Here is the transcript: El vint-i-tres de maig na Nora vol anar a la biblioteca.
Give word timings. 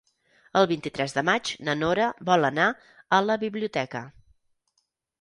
El 0.61 0.67
vint-i-tres 0.71 1.13
de 1.17 1.23
maig 1.29 1.51
na 1.69 1.77
Nora 1.83 2.09
vol 2.31 2.51
anar 2.51 2.73
a 3.19 3.23
la 3.29 3.39
biblioteca. 3.47 4.07